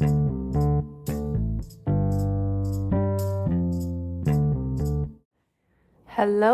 Hello, 0.00 0.14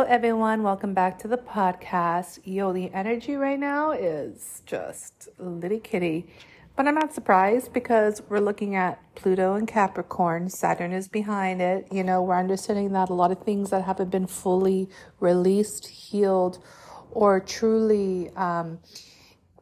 everyone. 0.08 0.64
Welcome 0.64 0.94
back 0.94 1.16
to 1.20 1.28
the 1.28 1.38
podcast. 1.38 2.40
Yo, 2.42 2.72
the 2.72 2.90
energy 2.92 3.36
right 3.36 3.60
now 3.60 3.92
is 3.92 4.62
just 4.66 5.28
litty 5.38 5.78
kitty. 5.78 6.26
But 6.74 6.88
I'm 6.88 6.96
not 6.96 7.14
surprised 7.14 7.72
because 7.72 8.20
we're 8.28 8.40
looking 8.40 8.74
at 8.74 8.98
Pluto 9.14 9.54
and 9.54 9.68
Capricorn. 9.68 10.48
Saturn 10.48 10.90
is 10.90 11.06
behind 11.06 11.62
it. 11.62 11.86
You 11.92 12.02
know, 12.02 12.22
we're 12.22 12.38
understanding 12.38 12.94
that 12.94 13.10
a 13.10 13.14
lot 13.14 13.30
of 13.30 13.44
things 13.44 13.70
that 13.70 13.84
haven't 13.84 14.10
been 14.10 14.26
fully 14.26 14.88
released, 15.20 15.86
healed, 15.86 16.58
or 17.12 17.38
truly 17.38 18.30
um, 18.30 18.80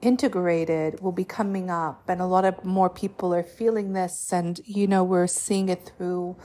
integrated 0.04 1.00
will 1.00 1.12
be 1.12 1.24
coming 1.24 1.70
up. 1.70 2.08
And 2.08 2.20
a 2.20 2.26
lot 2.26 2.44
of 2.44 2.64
more 2.64 2.90
people 2.90 3.34
are 3.34 3.42
feeling 3.42 3.92
this. 3.92 4.32
And, 4.32 4.60
you 4.64 4.86
know, 4.86 5.02
we're 5.02 5.26
seeing 5.26 5.68
it 5.68 5.90
through 5.96 6.36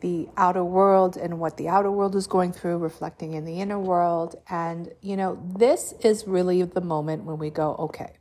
the 0.00 0.28
outer 0.36 0.64
world 0.64 1.16
and 1.16 1.40
what 1.40 1.56
the 1.56 1.68
outer 1.68 1.90
world 1.90 2.14
is 2.14 2.26
going 2.26 2.52
through, 2.52 2.78
reflecting 2.78 3.32
in 3.32 3.44
the 3.44 3.60
inner 3.60 3.78
world. 3.78 4.36
And, 4.48 4.92
you 5.00 5.16
know, 5.16 5.42
this 5.56 5.94
is 6.00 6.26
really 6.26 6.62
the 6.62 6.80
moment 6.80 7.24
when 7.24 7.38
we 7.38 7.50
go, 7.50 7.74
okay, 7.76 8.18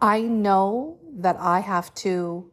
I 0.00 0.20
know 0.20 0.98
that 1.12 1.36
I 1.40 1.60
have 1.60 1.92
to 1.96 2.52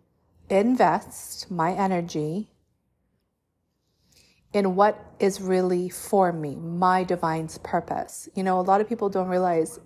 invest 0.50 1.52
my 1.52 1.74
energy 1.74 2.53
in 4.54 4.76
what 4.76 5.04
is 5.20 5.42
really 5.42 5.90
for 5.90 6.32
me, 6.32 6.56
my 6.56 7.04
divine's 7.04 7.58
purpose. 7.60 8.30
You 8.36 8.44
know, 8.44 8.60
a 8.60 8.62
lot 8.62 8.82
of 8.82 8.88
people 8.88 9.10
don't 9.10 9.28
realize 9.28 9.80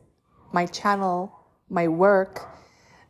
my 0.51 0.65
channel, 0.65 1.33
my 1.69 1.87
work, 1.87 2.47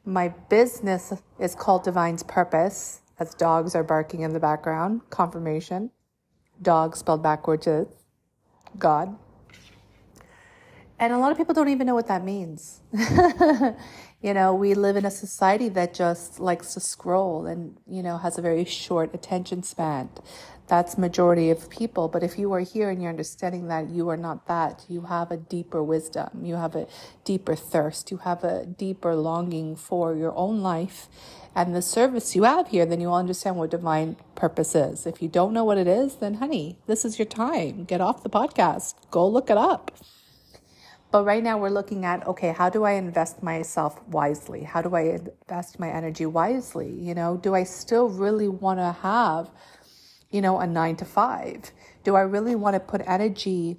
my 0.05 0.30
business 0.49 1.11
is 1.39 1.55
called 1.55 1.83
Divine's 1.83 2.23
Purpose, 2.23 3.02
as 3.20 3.33
dogs 3.33 3.75
are 3.75 3.83
barking 3.83 4.22
in 4.22 4.33
the 4.33 4.39
background. 4.39 5.02
Confirmation. 5.09 5.91
Dog 6.61 6.95
spelled 6.95 7.22
backwards 7.22 7.67
is 7.67 7.88
God. 8.77 9.17
And 10.99 11.14
a 11.14 11.17
lot 11.17 11.31
of 11.31 11.38
people 11.38 11.53
don't 11.53 11.69
even 11.69 11.86
know 11.86 11.94
what 11.94 12.08
that 12.08 12.23
means. 12.23 12.81
you 14.21 14.33
know, 14.33 14.55
we 14.55 14.73
live 14.73 14.95
in 14.95 15.05
a 15.05 15.11
society 15.11 15.69
that 15.69 15.94
just 15.94 16.39
likes 16.39 16.73
to 16.73 16.80
scroll 16.80 17.45
and, 17.45 17.77
you 17.88 18.02
know, 18.02 18.17
has 18.17 18.38
a 18.38 18.42
very 18.42 18.66
short 18.66 19.14
attention 19.14 19.61
span 19.61 20.09
that's 20.68 20.98
majority 20.98 21.50
of 21.50 21.70
people 21.70 22.08
but 22.08 22.23
if 22.23 22.38
you 22.38 22.52
are 22.54 22.60
here 22.60 22.90
and 22.90 23.02
you're 23.02 23.10
understanding 23.10 23.68
that 23.68 23.90
you 23.90 24.10
are 24.10 24.18
not 24.18 24.48
that 24.48 24.86
you 24.88 25.02
have 25.02 25.32
a 25.32 25.38
deeper 25.38 25.84
wisdom 25.84 26.30
you 26.44 26.56
have 26.56 26.76
a 26.76 26.88
deeper 27.23 27.56
thirst 27.56 28.12
you 28.12 28.18
have 28.18 28.44
a 28.44 28.66
deeper 28.66 29.16
longing 29.16 29.76
for 29.76 30.16
your 30.16 30.36
own 30.36 30.62
life 30.62 31.08
and 31.58 31.76
the 31.76 31.82
service 31.82 32.36
you 32.36 32.44
have 32.44 32.68
here 32.68 32.86
then 32.86 33.02
you'll 33.02 33.16
understand 33.16 33.56
what 33.56 33.72
divine 33.72 34.16
purpose 34.36 34.76
is. 34.76 35.08
If 35.08 35.23
you 35.23 35.28
don't 35.28 35.54
know 35.54 35.64
what 35.64 35.80
it 35.80 35.88
is 35.88 36.18
then 36.18 36.36
honey 36.36 36.78
this 36.86 37.04
is 37.04 37.18
your 37.18 37.26
time. 37.26 37.84
Get 37.86 38.00
off 38.00 38.22
the 38.22 38.30
podcast. 38.30 38.94
Go 39.10 39.28
look 39.28 39.50
it 39.50 39.58
up. 39.58 39.92
But 41.10 41.23
right 41.23 41.42
now 41.42 41.58
we're 41.58 41.70
looking 41.70 42.06
at 42.06 42.28
okay 42.28 42.52
how 42.52 42.70
do 42.70 42.84
i 42.84 42.92
invest 42.92 43.42
myself 43.42 44.00
wisely? 44.08 44.64
How 44.64 44.84
do 44.84 44.94
i 44.95 45.02
invest 45.02 45.80
my 45.80 45.90
energy 45.90 46.28
wisely? 46.28 46.92
You 46.92 47.16
know 47.16 47.38
do 47.38 47.56
i 47.56 47.64
still 47.64 48.08
really 48.10 48.48
want 48.48 48.80
to 48.80 48.95
have 49.02 49.50
you 50.30 50.42
know, 50.42 50.59
a 50.59 50.67
nine 50.67 50.95
to 50.97 51.06
five? 51.06 51.72
Do 52.03 52.16
I 52.16 52.22
really 52.22 52.56
want 52.56 52.75
to 52.75 52.80
put 52.80 53.02
energy 53.06 53.78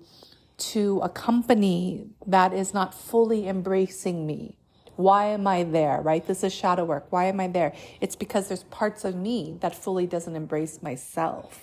to 0.58 1.00
a 1.02 1.08
company 1.08 2.08
that 2.26 2.52
is 2.52 2.74
not 2.74 2.94
fully 2.94 3.48
embracing 3.48 4.26
me? 4.26 4.56
Why 4.96 5.26
am 5.26 5.46
I 5.46 5.62
there, 5.62 6.00
right? 6.00 6.26
This 6.26 6.42
is 6.42 6.52
shadow 6.52 6.84
work. 6.84 7.06
Why 7.10 7.26
am 7.26 7.38
I 7.38 7.46
there? 7.46 7.72
It's 8.00 8.16
because 8.16 8.48
there's 8.48 8.64
parts 8.64 9.04
of 9.04 9.14
me 9.14 9.56
that 9.60 9.74
fully 9.74 10.06
doesn't 10.06 10.34
embrace 10.34 10.82
myself. 10.82 11.60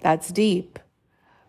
That's 0.00 0.28
deep, 0.30 0.78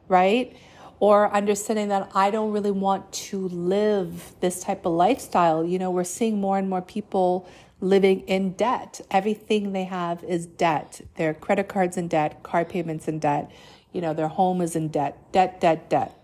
right? 0.10 0.56
Or 1.00 1.34
understanding 1.34 1.88
that 1.90 2.12
I 2.14 2.30
don't 2.30 2.52
really 2.52 2.72
want 2.72 3.12
to 3.14 3.48
live 3.48 4.34
this 4.42 4.64
type 4.64 4.86
of 4.86 4.94
lifestyle. 4.94 5.64
You 5.64 5.80
know, 5.80 5.92
we're 5.92 6.04
seeing 6.04 6.42
more 6.42 6.58
and 6.58 6.70
more 6.70 6.82
people 6.82 7.48
living 7.82 8.22
in 8.22 8.52
debt. 8.54 9.00
Everything 9.10 9.72
they 9.72 9.86
have 9.86 10.24
is 10.24 10.46
debt. 10.46 11.02
Their 11.16 11.34
credit 11.34 11.70
cards 11.70 11.96
in 11.98 12.10
debt, 12.10 12.44
car 12.44 12.66
payments 12.66 13.08
in 13.08 13.20
debt, 13.20 13.50
you 13.94 14.02
know, 14.02 14.14
their 14.14 14.28
home 14.28 14.62
is 14.62 14.76
in 14.76 14.90
debt, 14.90 15.18
debt, 15.32 15.62
debt, 15.62 15.90
debt. 15.90 16.16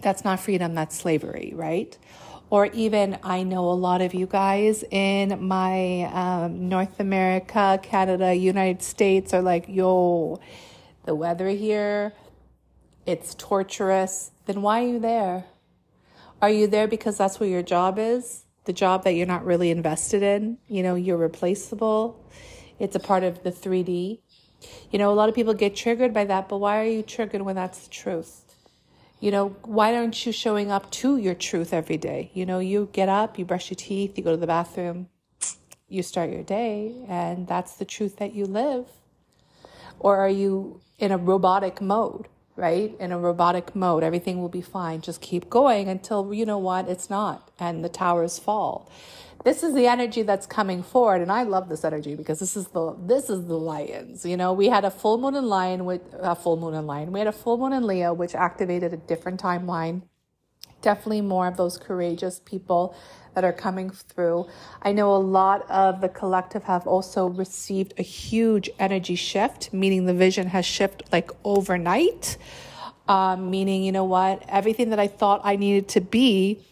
That's 0.00 0.24
not 0.24 0.40
freedom, 0.40 0.74
that's 0.74 0.96
slavery, 0.96 1.52
right? 1.54 1.96
Or 2.50 2.66
even, 2.66 3.18
I 3.22 3.42
know 3.42 3.68
a 3.68 3.74
lot 3.74 4.00
of 4.00 4.14
you 4.14 4.26
guys 4.26 4.84
in 4.90 5.46
my 5.46 6.04
um, 6.14 6.68
North 6.68 6.98
America, 7.00 7.78
Canada, 7.82 8.34
United 8.34 8.82
States 8.82 9.34
are 9.34 9.42
like, 9.42 9.66
yo, 9.68 10.40
the 11.04 11.14
weather 11.14 11.48
here, 11.48 12.14
it's 13.08 13.34
torturous. 13.34 14.30
Then 14.46 14.62
why 14.62 14.84
are 14.84 14.88
you 14.88 14.98
there? 14.98 15.44
Are 16.40 16.50
you 16.50 16.66
there 16.66 16.86
because 16.86 17.16
that's 17.18 17.40
what 17.40 17.48
your 17.48 17.62
job 17.62 17.98
is? 17.98 18.44
the 18.68 18.72
job 18.74 19.02
that 19.04 19.14
you're 19.14 19.26
not 19.26 19.46
really 19.46 19.70
invested 19.70 20.22
in. 20.22 20.58
You 20.68 20.82
know, 20.82 20.94
you're 20.94 21.16
replaceable. 21.16 22.22
It's 22.78 22.94
a 22.94 23.00
part 23.00 23.24
of 23.24 23.42
the 23.42 23.50
3D. 23.50 24.18
You 24.90 24.98
know, 24.98 25.10
a 25.10 25.14
lot 25.14 25.30
of 25.30 25.34
people 25.34 25.54
get 25.54 25.74
triggered 25.74 26.12
by 26.12 26.26
that, 26.26 26.50
but 26.50 26.58
why 26.58 26.78
are 26.78 26.84
you 26.84 27.02
triggered 27.02 27.40
when 27.40 27.56
that's 27.56 27.84
the 27.84 27.88
truth? 27.88 28.44
You 29.20 29.30
know, 29.30 29.56
why 29.64 29.96
aren't 29.96 30.26
you 30.26 30.32
showing 30.32 30.70
up 30.70 30.90
to 31.00 31.16
your 31.16 31.34
truth 31.34 31.72
every 31.72 31.96
day? 31.96 32.30
You 32.34 32.44
know, 32.44 32.58
you 32.58 32.90
get 32.92 33.08
up, 33.08 33.38
you 33.38 33.46
brush 33.46 33.70
your 33.70 33.76
teeth, 33.76 34.18
you 34.18 34.22
go 34.22 34.32
to 34.32 34.36
the 34.36 34.46
bathroom, 34.46 35.08
you 35.88 36.02
start 36.02 36.28
your 36.28 36.42
day, 36.42 36.94
and 37.08 37.48
that's 37.48 37.72
the 37.76 37.86
truth 37.86 38.18
that 38.18 38.34
you 38.34 38.44
live. 38.44 38.84
Or 39.98 40.18
are 40.18 40.28
you 40.28 40.82
in 40.98 41.10
a 41.10 41.16
robotic 41.16 41.80
mode? 41.80 42.28
Right? 42.58 42.94
In 42.98 43.12
a 43.12 43.18
robotic 43.18 43.74
mode, 43.74 44.02
everything 44.02 44.40
will 44.40 44.48
be 44.48 44.60
fine. 44.60 45.00
Just 45.00 45.20
keep 45.20 45.48
going 45.48 45.88
until 45.88 46.34
you 46.34 46.44
know 46.44 46.58
what, 46.58 46.88
it's 46.88 47.08
not, 47.08 47.50
and 47.58 47.84
the 47.84 47.88
towers 47.88 48.38
fall. 48.38 48.90
This 49.44 49.62
is 49.62 49.74
the 49.74 49.86
energy 49.86 50.22
that's 50.22 50.46
coming 50.46 50.82
forward, 50.82 51.22
and 51.22 51.30
I 51.30 51.44
love 51.44 51.68
this 51.68 51.84
energy 51.84 52.16
because 52.16 52.40
this 52.40 52.56
is 52.56 52.68
the 52.68 52.96
this 52.98 53.30
is 53.30 53.46
the 53.46 53.56
lions. 53.56 54.26
You 54.26 54.36
know, 54.36 54.52
we 54.52 54.68
had 54.68 54.84
a 54.84 54.90
full 54.90 55.16
moon 55.16 55.36
in 55.36 55.46
lion 55.46 55.84
with 55.84 56.02
a 56.18 56.34
full 56.34 56.56
moon 56.56 56.74
in 56.74 56.86
lion. 56.86 57.12
We 57.12 57.20
had 57.20 57.28
a 57.28 57.32
full 57.32 57.56
moon 57.56 57.72
in 57.72 57.86
Leo, 57.86 58.12
which 58.12 58.34
activated 58.34 58.92
a 58.92 58.96
different 58.96 59.40
timeline. 59.40 60.02
Definitely 60.82 61.22
more 61.22 61.46
of 61.46 61.56
those 61.56 61.76
courageous 61.76 62.40
people 62.44 62.94
that 63.34 63.44
are 63.44 63.52
coming 63.52 63.90
through. 63.90 64.46
I 64.82 64.92
know 64.92 65.14
a 65.14 65.18
lot 65.18 65.68
of 65.70 66.00
the 66.00 66.08
collective 66.08 66.64
have 66.64 66.86
also 66.86 67.26
received 67.26 67.94
a 67.98 68.02
huge 68.02 68.70
energy 68.78 69.14
shift, 69.14 69.72
meaning 69.72 70.06
the 70.06 70.14
vision 70.14 70.48
has 70.48 70.66
shifted 70.66 71.06
like 71.12 71.30
overnight. 71.44 72.36
Um, 73.06 73.50
meaning, 73.50 73.84
you 73.84 73.92
know 73.92 74.04
what, 74.04 74.44
everything 74.48 74.90
that 74.90 74.98
I 74.98 75.06
thought 75.06 75.40
I 75.42 75.56
needed 75.56 75.88
to 75.90 76.00
be 76.00 76.64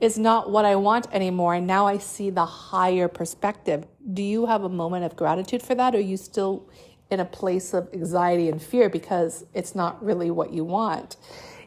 is 0.00 0.18
not 0.18 0.50
what 0.50 0.64
I 0.64 0.76
want 0.76 1.06
anymore. 1.12 1.54
And 1.54 1.66
now 1.66 1.86
I 1.86 1.98
see 1.98 2.30
the 2.30 2.46
higher 2.46 3.08
perspective. 3.08 3.86
Do 4.12 4.22
you 4.22 4.46
have 4.46 4.62
a 4.64 4.68
moment 4.68 5.04
of 5.04 5.16
gratitude 5.16 5.62
for 5.62 5.74
that? 5.74 5.94
Or 5.94 5.98
are 5.98 6.00
you 6.00 6.16
still 6.16 6.68
in 7.10 7.20
a 7.20 7.24
place 7.24 7.74
of 7.74 7.88
anxiety 7.92 8.48
and 8.48 8.60
fear 8.60 8.88
because 8.88 9.44
it's 9.54 9.74
not 9.74 10.02
really 10.04 10.30
what 10.30 10.52
you 10.52 10.64
want? 10.64 11.16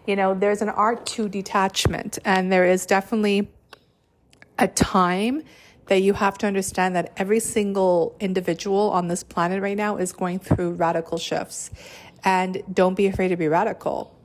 You 0.09 0.15
know, 0.15 0.33
there's 0.33 0.63
an 0.63 0.69
art 0.69 1.05
to 1.13 1.29
detachment, 1.29 2.17
and 2.25 2.51
there 2.51 2.65
is 2.65 2.87
definitely 2.87 3.47
a 4.57 4.67
time 4.67 5.43
that 5.85 6.01
you 6.01 6.13
have 6.13 6.35
to 6.39 6.47
understand 6.47 6.95
that 6.95 7.13
every 7.15 7.39
single 7.39 8.17
individual 8.19 8.89
on 8.89 9.07
this 9.07 9.21
planet 9.21 9.61
right 9.61 9.77
now 9.77 9.97
is 9.97 10.11
going 10.11 10.39
through 10.39 10.71
radical 10.71 11.19
shifts. 11.19 11.69
And 12.23 12.63
don't 12.73 12.95
be 12.95 13.05
afraid 13.05 13.27
to 13.27 13.37
be 13.37 13.47
radical. 13.47 14.19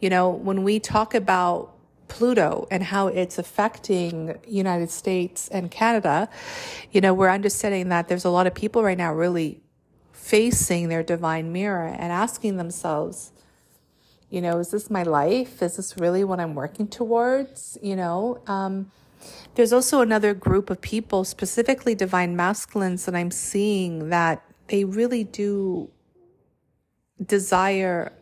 You 0.00 0.10
know, 0.10 0.28
when 0.28 0.64
we 0.64 0.80
talk 0.80 1.14
about 1.14 1.72
Pluto 2.08 2.66
and 2.68 2.82
how 2.82 3.06
it's 3.06 3.38
affecting 3.38 4.40
United 4.44 4.90
States 4.90 5.46
and 5.46 5.70
Canada, 5.70 6.28
you 6.90 7.00
know, 7.00 7.14
we're 7.14 7.30
understanding 7.30 7.90
that 7.90 8.08
there's 8.08 8.24
a 8.24 8.30
lot 8.30 8.48
of 8.48 8.56
people 8.56 8.82
right 8.82 8.98
now 8.98 9.14
really 9.14 9.60
facing 10.10 10.88
their 10.88 11.04
divine 11.04 11.52
mirror 11.52 11.86
and 11.86 12.10
asking 12.10 12.56
themselves, 12.56 13.30
you 14.30 14.40
know, 14.40 14.58
is 14.58 14.70
this 14.70 14.90
my 14.90 15.02
life? 15.02 15.62
Is 15.62 15.76
this 15.76 15.96
really 15.96 16.24
what 16.24 16.40
I'm 16.40 16.54
working 16.54 16.86
towards? 16.86 17.78
You 17.82 17.96
know, 17.96 18.40
um, 18.46 18.90
there's 19.54 19.72
also 19.72 20.00
another 20.00 20.34
group 20.34 20.70
of 20.70 20.80
people, 20.80 21.24
specifically 21.24 21.94
divine 21.94 22.36
masculines, 22.36 23.06
that 23.06 23.14
I'm 23.14 23.30
seeing 23.30 24.10
that 24.10 24.42
they 24.68 24.84
really 24.84 25.24
do 25.24 25.90
desire 27.24 28.12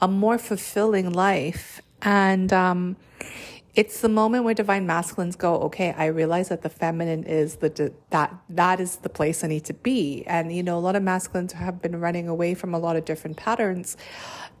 a 0.00 0.08
more 0.08 0.38
fulfilling 0.38 1.12
life. 1.12 1.80
And 2.02 2.52
um, 2.52 2.96
it's 3.76 4.00
the 4.00 4.08
moment 4.08 4.44
where 4.44 4.54
divine 4.54 4.86
masculines 4.86 5.36
go, 5.36 5.56
okay, 5.60 5.92
I 5.92 6.06
realize 6.06 6.48
that 6.48 6.62
the 6.62 6.70
feminine 6.70 7.24
is 7.24 7.56
the 7.56 7.92
that 8.08 8.34
that 8.48 8.80
is 8.80 8.96
the 8.96 9.10
place 9.10 9.44
I 9.44 9.48
need 9.48 9.66
to 9.66 9.74
be. 9.74 10.24
And 10.26 10.50
you 10.50 10.62
know, 10.62 10.78
a 10.78 10.80
lot 10.80 10.96
of 10.96 11.02
masculines 11.02 11.52
have 11.52 11.82
been 11.82 12.00
running 12.00 12.26
away 12.26 12.54
from 12.54 12.72
a 12.72 12.78
lot 12.78 12.96
of 12.96 13.04
different 13.04 13.36
patterns 13.36 13.98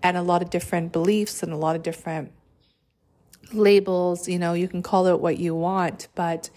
and 0.02 0.18
a 0.18 0.22
lot 0.22 0.42
of 0.42 0.50
different 0.50 0.92
beliefs 0.92 1.42
and 1.42 1.50
a 1.50 1.56
lot 1.56 1.76
of 1.76 1.82
different 1.82 2.30
labels, 3.52 4.28
you 4.28 4.38
know, 4.38 4.52
you 4.52 4.68
can 4.68 4.82
call 4.82 5.06
it 5.06 5.18
what 5.18 5.38
you 5.38 5.54
want, 5.54 6.08
but 6.14 6.50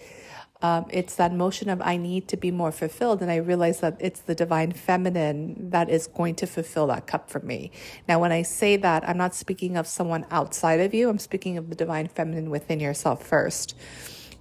um, 0.62 0.86
it's 0.90 1.16
that 1.16 1.32
motion 1.32 1.70
of 1.70 1.80
I 1.80 1.96
need 1.96 2.28
to 2.28 2.36
be 2.36 2.50
more 2.50 2.70
fulfilled. 2.70 3.22
And 3.22 3.30
I 3.30 3.36
realize 3.36 3.80
that 3.80 3.96
it's 3.98 4.20
the 4.20 4.34
divine 4.34 4.72
feminine 4.72 5.70
that 5.70 5.88
is 5.88 6.06
going 6.06 6.34
to 6.36 6.46
fulfill 6.46 6.86
that 6.88 7.06
cup 7.06 7.30
for 7.30 7.40
me. 7.40 7.70
Now, 8.06 8.18
when 8.18 8.32
I 8.32 8.42
say 8.42 8.76
that, 8.76 9.08
I'm 9.08 9.16
not 9.16 9.34
speaking 9.34 9.76
of 9.76 9.86
someone 9.86 10.26
outside 10.30 10.80
of 10.80 10.92
you, 10.92 11.08
I'm 11.08 11.18
speaking 11.18 11.56
of 11.56 11.70
the 11.70 11.74
divine 11.74 12.08
feminine 12.08 12.50
within 12.50 12.80
yourself 12.80 13.26
first. 13.26 13.74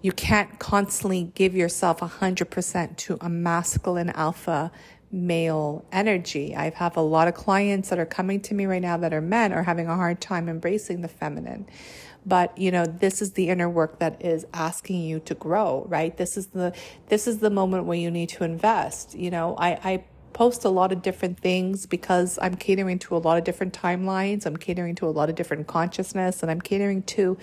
You 0.01 0.11
can't 0.13 0.59
constantly 0.59 1.31
give 1.35 1.55
yourself 1.55 1.99
100% 1.99 2.97
to 2.97 3.17
a 3.19 3.29
masculine 3.29 4.09
alpha 4.11 4.71
male 5.11 5.85
energy. 5.91 6.55
I 6.55 6.69
have 6.69 6.95
a 6.95 7.01
lot 7.01 7.27
of 7.27 7.33
clients 7.33 7.89
that 7.89 7.99
are 7.99 8.05
coming 8.05 8.41
to 8.41 8.53
me 8.53 8.65
right 8.65 8.81
now 8.81 8.97
that 8.97 9.13
are 9.13 9.21
men 9.21 9.51
are 9.51 9.63
having 9.63 9.87
a 9.87 9.95
hard 9.95 10.21
time 10.21 10.47
embracing 10.47 11.01
the 11.01 11.07
feminine. 11.07 11.67
But 12.25 12.57
you 12.57 12.71
know 12.71 12.85
this 12.85 13.21
is 13.21 13.33
the 13.33 13.49
inner 13.49 13.69
work 13.69 13.99
that 13.99 14.23
is 14.23 14.45
asking 14.53 15.01
you 15.01 15.19
to 15.21 15.33
grow 15.33 15.85
right? 15.87 16.15
This 16.15 16.37
is 16.37 16.47
the 16.47 16.75
this 17.07 17.27
is 17.27 17.39
the 17.39 17.49
moment 17.49 17.85
where 17.85 17.97
you 17.97 18.11
need 18.11 18.29
to 18.29 18.43
invest. 18.43 19.15
You 19.15 19.31
know 19.31 19.55
i 19.57 19.69
i 19.83 20.03
post 20.31 20.63
a 20.63 20.69
lot 20.69 20.91
of 20.91 21.01
different 21.01 21.39
things 21.39 21.87
because 21.87 22.37
i'm 22.39 22.55
catering 22.55 22.99
to 22.99 23.15
a 23.15 23.17
lot 23.17 23.37
of 23.37 23.43
different 23.43 23.73
timelines. 23.73 24.45
I'm 24.45 24.57
catering 24.57 24.95
to 24.95 25.07
a 25.07 25.09
lot 25.09 25.29
of 25.29 25.35
different 25.35 25.65
consciousness 25.67 26.43
and 26.43 26.51
i'm 26.51 26.61
catering 26.61 27.01
to 27.03 27.37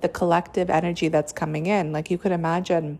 the 0.00 0.08
collective 0.08 0.70
energy 0.70 1.08
that's 1.08 1.32
coming 1.32 1.66
in. 1.66 1.92
Like 1.92 2.10
you 2.10 2.16
could 2.16 2.32
imagine 2.32 2.98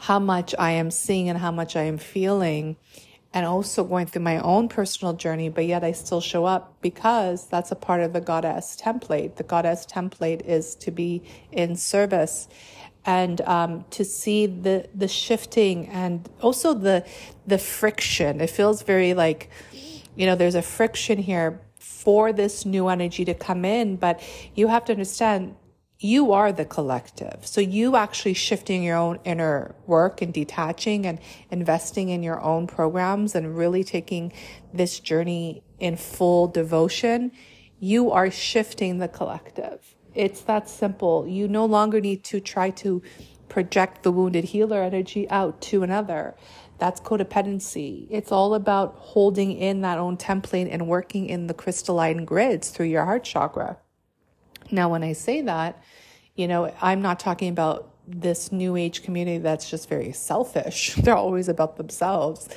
how 0.00 0.18
much 0.18 0.54
i 0.58 0.70
am 0.70 0.90
seeing 0.90 1.28
and 1.28 1.38
how 1.38 1.50
much 1.50 1.76
i 1.76 1.82
am 1.82 1.98
feeling 1.98 2.76
and 3.32 3.46
also 3.46 3.84
going 3.84 4.06
through 4.06 4.22
my 4.22 4.38
own 4.38 4.68
personal 4.68 5.12
journey, 5.12 5.48
but 5.48 5.64
yet 5.64 5.84
I 5.84 5.92
still 5.92 6.20
show 6.20 6.44
up 6.44 6.74
because 6.80 7.46
that's 7.46 7.70
a 7.70 7.76
part 7.76 8.00
of 8.00 8.12
the 8.12 8.20
goddess 8.20 8.76
template. 8.80 9.36
The 9.36 9.44
goddess 9.44 9.86
template 9.86 10.44
is 10.44 10.74
to 10.76 10.90
be 10.90 11.22
in 11.52 11.76
service 11.76 12.48
and 13.06 13.40
um, 13.42 13.84
to 13.90 14.04
see 14.04 14.46
the 14.46 14.88
the 14.94 15.08
shifting 15.08 15.88
and 15.88 16.28
also 16.42 16.74
the 16.74 17.06
the 17.46 17.58
friction. 17.58 18.40
It 18.40 18.50
feels 18.50 18.82
very 18.82 19.14
like, 19.14 19.48
you 20.16 20.26
know, 20.26 20.34
there's 20.34 20.56
a 20.56 20.62
friction 20.62 21.18
here 21.18 21.60
for 21.78 22.32
this 22.32 22.66
new 22.66 22.88
energy 22.88 23.24
to 23.24 23.34
come 23.34 23.64
in, 23.64 23.96
but 23.96 24.20
you 24.54 24.68
have 24.68 24.84
to 24.86 24.92
understand 24.92 25.54
you 26.02 26.32
are 26.32 26.50
the 26.50 26.64
collective. 26.64 27.46
So 27.46 27.60
you 27.60 27.94
actually 27.94 28.32
shifting 28.32 28.82
your 28.82 28.96
own 28.96 29.18
inner 29.24 29.74
work 29.86 30.22
and 30.22 30.32
detaching 30.32 31.04
and 31.04 31.18
investing 31.50 32.08
in 32.08 32.22
your 32.22 32.40
own 32.40 32.66
programs 32.66 33.34
and 33.34 33.56
really 33.56 33.84
taking 33.84 34.32
this 34.72 34.98
journey 34.98 35.62
in 35.78 35.96
full 35.96 36.48
devotion, 36.48 37.32
you 37.78 38.10
are 38.10 38.30
shifting 38.30 38.98
the 38.98 39.08
collective. 39.08 39.94
It's 40.14 40.40
that 40.42 40.70
simple. 40.70 41.26
You 41.28 41.46
no 41.48 41.66
longer 41.66 42.00
need 42.00 42.24
to 42.24 42.40
try 42.40 42.70
to 42.70 43.02
project 43.50 44.02
the 44.02 44.10
wounded 44.10 44.44
healer 44.44 44.82
energy 44.82 45.28
out 45.28 45.60
to 45.60 45.82
another. 45.82 46.34
That's 46.78 47.00
codependency. 47.00 48.06
It's 48.08 48.32
all 48.32 48.54
about 48.54 48.94
holding 48.96 49.52
in 49.52 49.82
that 49.82 49.98
own 49.98 50.16
template 50.16 50.68
and 50.70 50.88
working 50.88 51.28
in 51.28 51.46
the 51.46 51.52
crystalline 51.54 52.24
grids 52.24 52.70
through 52.70 52.86
your 52.86 53.04
heart 53.04 53.24
chakra. 53.24 53.76
Now, 54.70 54.88
when 54.88 55.02
I 55.02 55.12
say 55.12 55.42
that, 55.42 55.82
you 56.34 56.48
know, 56.48 56.72
I'm 56.80 57.02
not 57.02 57.20
talking 57.20 57.48
about 57.48 57.90
this 58.06 58.50
new 58.50 58.76
age 58.76 59.02
community 59.02 59.38
that's 59.38 59.70
just 59.70 59.88
very 59.88 60.12
selfish. 60.12 60.94
They're 60.98 61.16
always 61.16 61.48
about 61.48 61.76
themselves. 61.76 62.48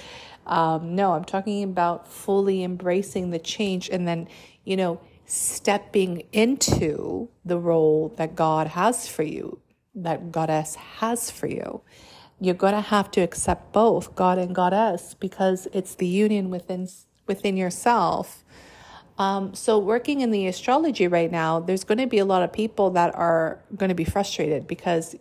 Um, 0.45 0.95
no, 0.95 1.13
I'm 1.13 1.23
talking 1.23 1.63
about 1.63 2.07
fully 2.07 2.63
embracing 2.63 3.31
the 3.31 3.39
change 3.39 3.89
and 3.89 4.07
then, 4.07 4.27
you 4.63 4.75
know, 4.75 4.99
stepping 5.25 6.23
into 6.31 7.29
the 7.45 7.57
role 7.57 8.13
that 8.17 8.35
God 8.35 8.67
has 8.67 9.07
for 9.07 9.23
you, 9.23 9.59
that 9.95 10.31
Goddess 10.31 10.75
has 10.75 11.31
for 11.31 11.47
you. 11.47 11.81
You're 12.39 12.55
going 12.55 12.73
to 12.73 12.81
have 12.81 13.09
to 13.11 13.21
accept 13.21 13.71
both 13.71 14.15
God 14.15 14.37
and 14.37 14.53
Goddess 14.53 15.13
because 15.13 15.67
it's 15.71 15.95
the 15.95 16.07
union 16.07 16.49
within 16.49 16.89
within 17.25 17.55
yourself 17.55 18.43
um, 19.17 19.53
so, 19.53 19.77
working 19.77 20.21
in 20.21 20.31
the 20.31 20.47
astrology 20.47 21.07
right 21.07 21.31
now, 21.31 21.59
there's 21.59 21.83
going 21.83 21.99
to 21.99 22.07
be 22.07 22.17
a 22.17 22.25
lot 22.25 22.41
of 22.41 22.51
people 22.51 22.89
that 22.91 23.13
are 23.13 23.59
going 23.75 23.89
to 23.89 23.95
be 23.95 24.05
frustrated 24.05 24.67
because 24.67 25.15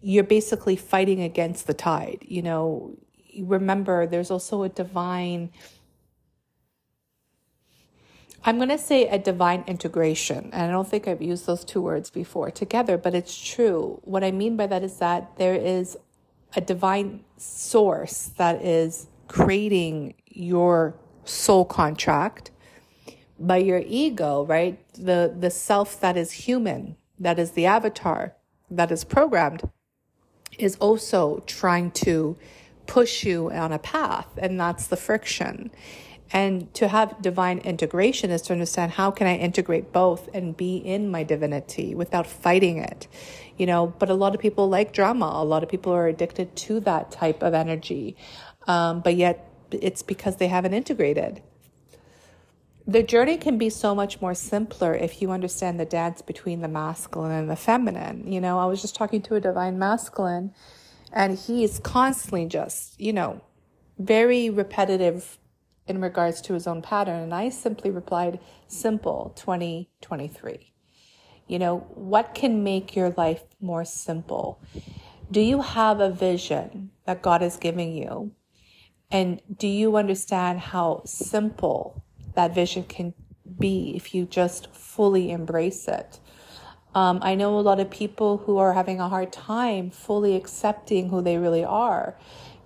you're 0.00 0.24
basically 0.24 0.76
fighting 0.76 1.20
against 1.20 1.66
the 1.66 1.74
tide. 1.74 2.24
You 2.28 2.42
know, 2.42 2.96
remember, 3.40 4.06
there's 4.06 4.30
also 4.30 4.62
a 4.62 4.68
divine, 4.68 5.50
I'm 8.44 8.58
going 8.58 8.68
to 8.68 8.78
say 8.78 9.08
a 9.08 9.18
divine 9.18 9.64
integration. 9.66 10.50
And 10.52 10.62
I 10.62 10.70
don't 10.70 10.86
think 10.86 11.08
I've 11.08 11.22
used 11.22 11.46
those 11.46 11.64
two 11.64 11.82
words 11.82 12.10
before 12.10 12.52
together, 12.52 12.96
but 12.96 13.12
it's 13.14 13.36
true. 13.36 13.98
What 14.04 14.22
I 14.22 14.30
mean 14.30 14.56
by 14.56 14.68
that 14.68 14.84
is 14.84 14.98
that 14.98 15.36
there 15.36 15.54
is 15.56 15.96
a 16.54 16.60
divine 16.60 17.24
source 17.38 18.30
that 18.36 18.62
is 18.62 19.08
creating 19.26 20.14
your 20.28 20.94
soul 21.24 21.64
contract 21.64 22.52
by 23.38 23.58
your 23.58 23.82
ego, 23.86 24.44
right? 24.44 24.78
The, 24.94 25.34
the 25.38 25.50
self 25.50 26.00
that 26.00 26.16
is 26.16 26.32
human, 26.32 26.96
that 27.18 27.38
is 27.38 27.52
the 27.52 27.66
avatar, 27.66 28.34
that 28.70 28.90
is 28.90 29.04
programmed, 29.04 29.68
is 30.58 30.76
also 30.76 31.42
trying 31.46 31.90
to 31.90 32.36
push 32.86 33.24
you 33.24 33.50
on 33.50 33.72
a 33.72 33.78
path. 33.78 34.28
And 34.38 34.58
that's 34.58 34.86
the 34.86 34.96
friction. 34.96 35.70
And 36.32 36.72
to 36.74 36.88
have 36.88 37.20
divine 37.22 37.58
integration 37.58 38.30
is 38.30 38.42
to 38.42 38.52
understand 38.52 38.92
how 38.92 39.10
can 39.10 39.26
I 39.26 39.36
integrate 39.36 39.92
both 39.92 40.28
and 40.34 40.56
be 40.56 40.76
in 40.76 41.10
my 41.10 41.22
divinity 41.22 41.94
without 41.94 42.26
fighting 42.26 42.78
it. 42.78 43.06
You 43.56 43.66
know, 43.66 43.94
but 43.98 44.10
a 44.10 44.14
lot 44.14 44.34
of 44.34 44.40
people 44.40 44.68
like 44.68 44.92
drama. 44.92 45.26
A 45.26 45.44
lot 45.44 45.62
of 45.62 45.68
people 45.68 45.92
are 45.92 46.08
addicted 46.08 46.56
to 46.56 46.80
that 46.80 47.12
type 47.12 47.42
of 47.42 47.54
energy. 47.54 48.16
Um, 48.66 49.00
but 49.00 49.14
yet 49.16 49.48
it's 49.70 50.02
because 50.02 50.36
they 50.36 50.48
haven't 50.48 50.74
integrated 50.74 51.42
the 52.86 53.02
journey 53.02 53.38
can 53.38 53.56
be 53.56 53.70
so 53.70 53.94
much 53.94 54.20
more 54.20 54.34
simpler 54.34 54.94
if 54.94 55.22
you 55.22 55.30
understand 55.30 55.80
the 55.80 55.86
dance 55.86 56.20
between 56.20 56.60
the 56.60 56.68
masculine 56.68 57.32
and 57.32 57.48
the 57.48 57.56
feminine. 57.56 58.30
You 58.30 58.40
know, 58.40 58.58
I 58.58 58.66
was 58.66 58.82
just 58.82 58.94
talking 58.94 59.22
to 59.22 59.36
a 59.36 59.40
divine 59.40 59.78
masculine, 59.78 60.52
and 61.12 61.38
he 61.38 61.64
is 61.64 61.78
constantly 61.78 62.46
just, 62.46 63.00
you 63.00 63.12
know, 63.12 63.40
very 63.98 64.50
repetitive 64.50 65.38
in 65.86 66.00
regards 66.00 66.40
to 66.42 66.54
his 66.54 66.66
own 66.66 66.82
pattern. 66.82 67.22
And 67.22 67.34
I 67.34 67.48
simply 67.48 67.90
replied, 67.90 68.38
simple 68.68 69.32
2023. 69.36 70.72
You 71.46 71.58
know, 71.58 71.86
what 71.94 72.34
can 72.34 72.64
make 72.64 72.96
your 72.96 73.10
life 73.16 73.44
more 73.60 73.84
simple? 73.84 74.60
Do 75.30 75.40
you 75.40 75.62
have 75.62 76.00
a 76.00 76.10
vision 76.10 76.90
that 77.06 77.22
God 77.22 77.42
is 77.42 77.56
giving 77.56 77.94
you? 77.94 78.32
And 79.10 79.40
do 79.54 79.68
you 79.68 79.96
understand 79.96 80.60
how 80.60 81.02
simple 81.04 82.02
that 82.34 82.54
vision 82.54 82.84
can 82.84 83.14
be 83.58 83.92
if 83.94 84.14
you 84.14 84.26
just 84.26 84.74
fully 84.74 85.30
embrace 85.30 85.88
it. 85.88 86.20
Um, 86.94 87.18
I 87.22 87.34
know 87.34 87.58
a 87.58 87.60
lot 87.60 87.80
of 87.80 87.90
people 87.90 88.38
who 88.38 88.56
are 88.58 88.72
having 88.72 89.00
a 89.00 89.08
hard 89.08 89.32
time 89.32 89.90
fully 89.90 90.36
accepting 90.36 91.08
who 91.08 91.22
they 91.22 91.38
really 91.38 91.64
are. 91.64 92.16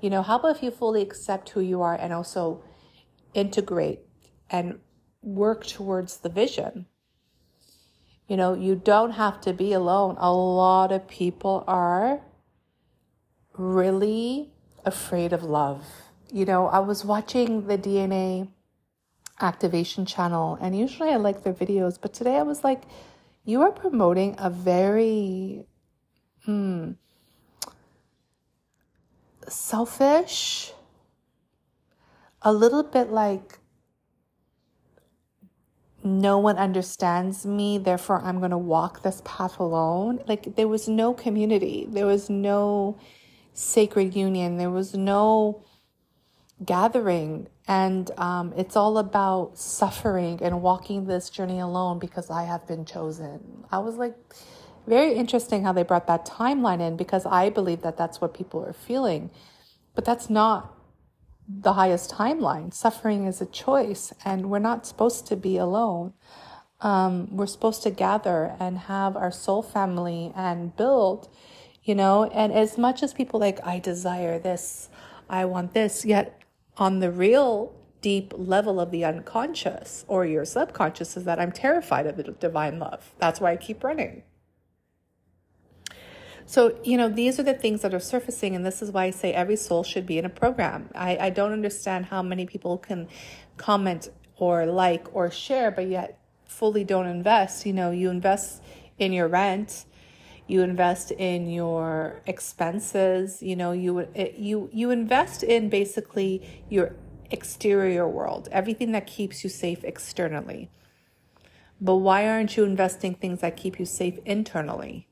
You 0.00 0.10
know, 0.10 0.22
how 0.22 0.38
about 0.38 0.56
if 0.56 0.62
you 0.62 0.70
fully 0.70 1.02
accept 1.02 1.50
who 1.50 1.60
you 1.60 1.80
are 1.82 1.94
and 1.94 2.12
also 2.12 2.62
integrate 3.34 4.00
and 4.50 4.78
work 5.22 5.66
towards 5.66 6.18
the 6.18 6.28
vision? 6.28 6.86
You 8.28 8.36
know, 8.36 8.52
you 8.52 8.74
don't 8.74 9.12
have 9.12 9.40
to 9.42 9.54
be 9.54 9.72
alone. 9.72 10.16
A 10.18 10.32
lot 10.32 10.92
of 10.92 11.08
people 11.08 11.64
are 11.66 12.20
really 13.56 14.52
afraid 14.84 15.32
of 15.32 15.42
love. 15.42 15.84
You 16.30 16.44
know, 16.44 16.66
I 16.66 16.80
was 16.80 17.04
watching 17.06 17.66
the 17.66 17.78
DNA 17.78 18.48
activation 19.40 20.04
channel 20.06 20.58
and 20.60 20.78
usually 20.78 21.10
I 21.10 21.16
like 21.16 21.42
their 21.42 21.54
videos, 21.54 21.98
but 22.00 22.12
today 22.12 22.36
I 22.36 22.42
was 22.42 22.64
like, 22.64 22.82
you 23.44 23.62
are 23.62 23.72
promoting 23.72 24.34
a 24.38 24.50
very 24.50 25.66
hmm 26.44 26.92
selfish, 29.48 30.72
a 32.42 32.52
little 32.52 32.82
bit 32.82 33.10
like 33.10 33.58
no 36.04 36.38
one 36.38 36.56
understands 36.56 37.44
me, 37.44 37.78
therefore 37.78 38.20
I'm 38.22 38.38
going 38.38 38.52
to 38.52 38.58
walk 38.58 39.02
this 39.02 39.20
path 39.24 39.58
alone. 39.58 40.22
Like 40.26 40.56
there 40.56 40.68
was 40.68 40.88
no 40.88 41.12
community, 41.12 41.86
there 41.88 42.06
was 42.06 42.30
no 42.30 42.98
sacred 43.52 44.14
union, 44.14 44.56
there 44.56 44.70
was 44.70 44.94
no 44.94 45.64
gathering. 46.64 47.48
And 47.68 48.10
um, 48.18 48.54
it's 48.56 48.76
all 48.76 48.98
about 48.98 49.58
suffering 49.58 50.40
and 50.42 50.62
walking 50.62 51.04
this 51.06 51.28
journey 51.28 51.60
alone 51.60 51.98
because 51.98 52.30
I 52.30 52.44
have 52.44 52.66
been 52.66 52.84
chosen. 52.84 53.64
I 53.70 53.78
was 53.78 53.96
like, 53.96 54.16
very 54.86 55.12
interesting 55.14 55.64
how 55.64 55.72
they 55.72 55.82
brought 55.82 56.06
that 56.06 56.24
timeline 56.24 56.80
in 56.80 56.96
because 56.96 57.26
I 57.26 57.50
believe 57.50 57.82
that 57.82 57.98
that's 57.98 58.20
what 58.22 58.32
people 58.32 58.64
are 58.64 58.72
feeling. 58.72 59.30
But 59.94 60.06
that's 60.06 60.30
not 60.30 60.74
the 61.46 61.74
highest 61.74 62.10
timeline. 62.10 62.72
Suffering 62.72 63.26
is 63.26 63.40
a 63.40 63.46
choice, 63.46 64.12
and 64.24 64.48
we're 64.48 64.58
not 64.58 64.86
supposed 64.86 65.26
to 65.26 65.36
be 65.36 65.58
alone. 65.58 66.14
Um, 66.80 67.36
we're 67.36 67.46
supposed 67.46 67.82
to 67.82 67.90
gather 67.90 68.56
and 68.58 68.78
have 68.78 69.16
our 69.16 69.30
soul 69.30 69.62
family 69.62 70.32
and 70.34 70.74
build 70.74 71.28
you 71.88 71.94
know? 71.94 72.24
And 72.26 72.52
as 72.52 72.76
much 72.76 73.02
as 73.02 73.14
people 73.14 73.40
like, 73.40 73.66
I 73.66 73.78
desire 73.78 74.38
this, 74.38 74.90
I 75.28 75.46
want 75.46 75.72
this, 75.72 76.04
yet 76.04 76.37
on 76.78 77.00
the 77.00 77.10
real 77.10 77.74
deep 78.00 78.32
level 78.36 78.80
of 78.80 78.90
the 78.90 79.04
unconscious 79.04 80.04
or 80.06 80.24
your 80.24 80.44
subconscious 80.44 81.16
is 81.16 81.24
that 81.24 81.40
I'm 81.40 81.52
terrified 81.52 82.06
of 82.06 82.16
the 82.16 82.22
divine 82.22 82.78
love. 82.78 83.12
That's 83.18 83.40
why 83.40 83.52
I 83.52 83.56
keep 83.56 83.82
running. 83.82 84.22
So, 86.46 86.78
you 86.82 86.96
know, 86.96 87.10
these 87.10 87.38
are 87.38 87.42
the 87.42 87.52
things 87.52 87.82
that 87.82 87.92
are 87.92 88.00
surfacing, 88.00 88.56
and 88.56 88.64
this 88.64 88.80
is 88.80 88.90
why 88.90 89.04
I 89.04 89.10
say 89.10 89.34
every 89.34 89.56
soul 89.56 89.82
should 89.82 90.06
be 90.06 90.16
in 90.16 90.24
a 90.24 90.30
program. 90.30 90.88
I, 90.94 91.18
I 91.18 91.30
don't 91.30 91.52
understand 91.52 92.06
how 92.06 92.22
many 92.22 92.46
people 92.46 92.78
can 92.78 93.08
comment 93.58 94.08
or 94.36 94.64
like 94.64 95.14
or 95.14 95.30
share, 95.30 95.70
but 95.70 95.88
yet 95.88 96.18
fully 96.46 96.84
don't 96.84 97.06
invest. 97.06 97.66
You 97.66 97.74
know, 97.74 97.90
you 97.90 98.08
invest 98.08 98.62
in 98.98 99.12
your 99.12 99.28
rent, 99.28 99.84
you 100.48 100.62
invest 100.62 101.12
in 101.12 101.48
your 101.50 102.20
expenses, 102.26 103.42
you 103.42 103.54
know, 103.54 103.72
you 103.72 103.98
it, 104.14 104.36
you 104.36 104.70
you 104.72 104.90
invest 104.90 105.42
in 105.42 105.68
basically 105.68 106.64
your 106.68 106.94
exterior 107.30 108.08
world, 108.08 108.48
everything 108.50 108.92
that 108.92 109.06
keeps 109.06 109.44
you 109.44 109.50
safe 109.50 109.84
externally. 109.84 110.70
But 111.80 111.96
why 111.96 112.26
aren't 112.28 112.56
you 112.56 112.64
investing 112.64 113.14
things 113.14 113.40
that 113.40 113.56
keep 113.56 113.78
you 113.78 113.84
safe 113.84 114.18
internally? 114.24 115.06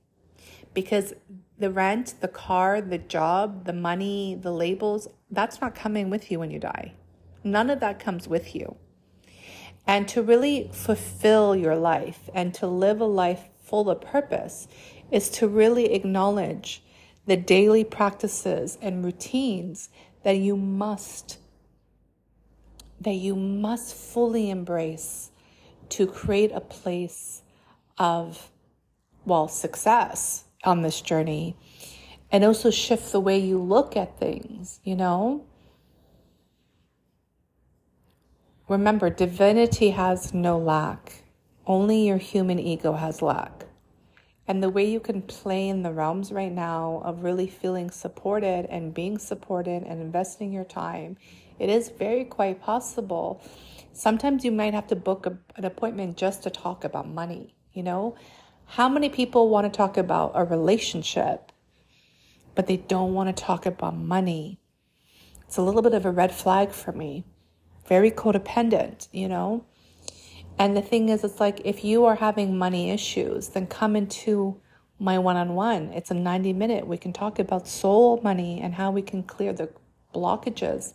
Because 0.74 1.14
the 1.58 1.70
rent, 1.70 2.14
the 2.20 2.28
car, 2.28 2.80
the 2.80 2.98
job, 2.98 3.64
the 3.64 3.72
money, 3.72 4.34
the 4.40 4.52
labels, 4.52 5.08
that's 5.30 5.60
not 5.60 5.74
coming 5.74 6.10
with 6.10 6.30
you 6.30 6.40
when 6.40 6.50
you 6.50 6.58
die. 6.58 6.94
None 7.44 7.70
of 7.70 7.80
that 7.80 7.98
comes 7.98 8.26
with 8.26 8.54
you. 8.54 8.76
And 9.86 10.08
to 10.08 10.22
really 10.22 10.68
fulfill 10.72 11.54
your 11.54 11.76
life 11.76 12.28
and 12.34 12.52
to 12.54 12.66
live 12.66 13.00
a 13.00 13.06
life 13.06 13.44
full 13.66 13.88
of 13.88 14.00
purpose 14.00 14.68
is 15.10 15.28
to 15.30 15.48
really 15.48 15.92
acknowledge 15.92 16.82
the 17.26 17.36
daily 17.36 17.84
practices 17.84 18.78
and 18.80 19.04
routines 19.04 19.88
that 20.22 20.36
you 20.36 20.56
must 20.56 21.38
that 22.98 23.12
you 23.12 23.36
must 23.36 23.94
fully 23.94 24.48
embrace 24.48 25.30
to 25.90 26.06
create 26.06 26.50
a 26.52 26.60
place 26.60 27.42
of 27.98 28.50
well 29.26 29.48
success 29.48 30.44
on 30.64 30.80
this 30.80 31.02
journey. 31.02 31.56
And 32.32 32.42
also 32.42 32.70
shift 32.70 33.12
the 33.12 33.20
way 33.20 33.38
you 33.38 33.58
look 33.58 33.96
at 33.96 34.18
things 34.18 34.80
you 34.82 34.96
know? 34.96 35.44
Remember 38.68 39.10
divinity 39.10 39.90
has 39.90 40.34
no 40.34 40.58
lack. 40.58 41.22
Only 41.66 42.06
your 42.06 42.16
human 42.16 42.58
ego 42.58 42.94
has 42.94 43.22
lack 43.22 43.65
and 44.48 44.62
the 44.62 44.70
way 44.70 44.88
you 44.88 45.00
can 45.00 45.22
play 45.22 45.68
in 45.68 45.82
the 45.82 45.92
realms 45.92 46.30
right 46.30 46.52
now 46.52 47.02
of 47.04 47.24
really 47.24 47.48
feeling 47.48 47.90
supported 47.90 48.66
and 48.66 48.94
being 48.94 49.18
supported 49.18 49.82
and 49.82 50.00
investing 50.00 50.52
your 50.52 50.64
time, 50.64 51.16
it 51.58 51.68
is 51.68 51.88
very 51.88 52.24
quite 52.24 52.60
possible. 52.60 53.42
Sometimes 53.92 54.44
you 54.44 54.52
might 54.52 54.74
have 54.74 54.86
to 54.88 54.96
book 54.96 55.26
a, 55.26 55.36
an 55.56 55.64
appointment 55.64 56.16
just 56.16 56.42
to 56.44 56.50
talk 56.50 56.84
about 56.84 57.08
money. 57.08 57.54
You 57.72 57.82
know, 57.82 58.16
how 58.66 58.88
many 58.88 59.08
people 59.08 59.48
want 59.48 59.72
to 59.72 59.76
talk 59.76 59.96
about 59.96 60.32
a 60.34 60.44
relationship, 60.44 61.50
but 62.54 62.66
they 62.66 62.76
don't 62.76 63.14
want 63.14 63.34
to 63.34 63.44
talk 63.44 63.66
about 63.66 63.96
money? 63.96 64.60
It's 65.46 65.56
a 65.56 65.62
little 65.62 65.82
bit 65.82 65.94
of 65.94 66.04
a 66.04 66.10
red 66.10 66.32
flag 66.32 66.70
for 66.70 66.92
me. 66.92 67.24
Very 67.86 68.10
codependent, 68.10 69.08
you 69.12 69.28
know? 69.28 69.64
And 70.58 70.76
the 70.76 70.82
thing 70.82 71.08
is, 71.08 71.22
it's 71.22 71.40
like 71.40 71.60
if 71.64 71.84
you 71.84 72.04
are 72.06 72.16
having 72.16 72.56
money 72.56 72.90
issues, 72.90 73.48
then 73.48 73.66
come 73.66 73.94
into 73.94 74.60
my 74.98 75.18
one 75.18 75.36
on 75.36 75.54
one. 75.54 75.90
It's 75.92 76.10
a 76.10 76.14
90 76.14 76.52
minute. 76.54 76.86
We 76.86 76.96
can 76.96 77.12
talk 77.12 77.38
about 77.38 77.68
soul 77.68 78.20
money 78.22 78.60
and 78.60 78.74
how 78.74 78.90
we 78.90 79.02
can 79.02 79.22
clear 79.22 79.52
the 79.52 79.68
blockages 80.14 80.94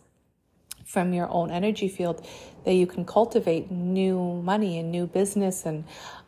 from 0.86 1.13
your 1.13 1.30
own 1.32 1.51
energy 1.51 1.88
field 1.88 2.25
that 2.65 2.74
you 2.74 2.88
can 2.88 3.06
cultivate 3.06 3.72
new 3.72 4.41
money 4.41 4.80
and 4.80 4.91
new 4.91 5.06
business 5.08 5.65
and 5.65 5.86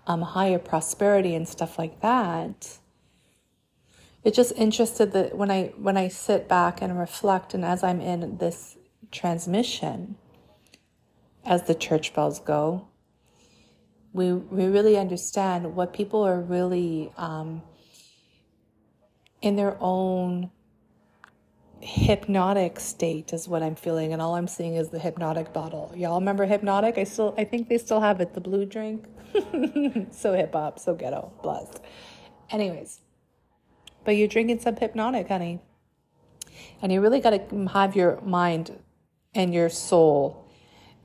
um, 0.08 0.22
higher 0.22 0.60
prosperity 0.60 1.34
and 1.36 1.48
stuff 1.48 1.80
like 1.80 2.02
that. 2.02 2.78
It's 4.24 4.38
just 4.38 4.54
interested 4.56 5.12
that 5.13 5.36
when 5.36 5.52
I 5.52 5.74
when 5.78 5.98
I 5.98 6.08
sit 6.08 6.48
back 6.48 6.82
and 6.82 6.98
reflect, 6.98 7.54
and 7.54 7.66
as 7.66 7.84
I'm 7.84 8.00
in 8.00 8.38
this 8.38 8.78
transmission, 9.12 10.16
as 11.44 11.63
the 11.63 11.75
church 11.75 12.13
bells 12.13 12.40
go, 12.40 12.88
we, 14.13 14.32
we 14.32 14.65
really 14.67 14.98
understand 14.98 15.75
what 15.75 15.91
people 15.91 16.22
are 16.22 16.39
really 16.39 17.12
um, 17.17 17.63
in 19.41 19.55
their 19.55 19.75
own 19.82 20.51
hypnotic 21.82 22.79
state 22.79 23.34
is 23.34 23.48
what 23.48 23.62
I'm 23.62 23.75
feeling, 23.75 24.13
and 24.13 24.22
all 24.22 24.36
I'm 24.36 24.48
seeing 24.48 24.75
is 24.75 24.89
the 24.89 25.00
hypnotic 25.00 25.51
bottle. 25.51 25.91
Y'all 25.96 26.20
remember 26.20 26.48
Hpnotiq? 26.48 26.98
I 26.98 27.03
still, 27.03 27.34
I 27.38 27.43
think 27.43 27.67
they 27.67 27.77
still 27.77 28.00
have 28.00 28.22
it. 28.22 28.34
The 28.34 28.41
blue 28.41 28.65
drink, 28.65 29.05
so 30.12 30.34
hip 30.34 30.53
hop, 30.53 30.79
so 30.79 30.93
ghetto, 30.93 31.34
blessed. 31.41 31.82
Anyways, 32.51 33.01
but 34.05 34.12
you're 34.12 34.27
drinking 34.27 34.60
some 34.60 34.75
Hpnotiq, 34.75 35.27
honey, 35.27 35.60
and 36.82 36.91
you 36.91 37.01
really 37.01 37.20
got 37.20 37.32
to 37.32 37.67
have 37.74 37.96
your 37.96 38.22
mind 38.22 38.79
and 39.34 39.53
your 39.53 39.70
soul 39.70 40.43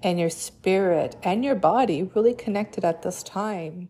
and 0.02 0.18
your 0.18 0.30
spirit 0.30 1.16
and 1.22 1.44
your 1.44 1.54
body 1.54 2.02
really 2.14 2.34
connected 2.34 2.84
at 2.84 3.02
this 3.02 3.22
time. 3.22 3.88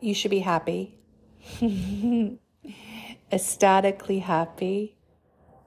You 0.00 0.14
should 0.14 0.32
be 0.32 0.40
happy, 0.40 0.98
ecstatically 3.32 4.18
happy, 4.18 4.96